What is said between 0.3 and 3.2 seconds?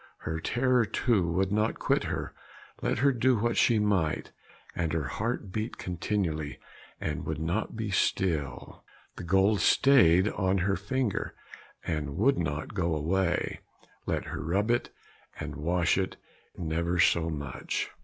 terror too would not quit her, let her